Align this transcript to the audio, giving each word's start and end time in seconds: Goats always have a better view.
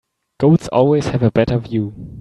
Goats 0.39 0.67
always 0.69 1.05
have 1.09 1.21
a 1.21 1.29
better 1.29 1.59
view. 1.59 1.93